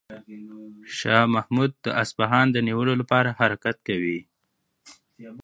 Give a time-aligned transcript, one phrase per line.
[0.97, 4.19] شاه محمود د اصفهان د نیولو لپاره حرکت کوي.